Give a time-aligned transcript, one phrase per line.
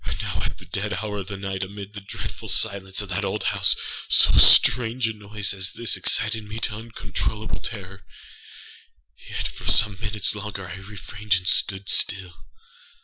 [0.03, 3.23] And now at the dead hour of the night, amid the dreadful silence of that
[3.23, 3.75] old house,
[4.09, 8.03] so strange a noise as this excited me to uncontrollable terror.
[9.29, 12.33] Yet, for some minutes longer I refrained and stood still.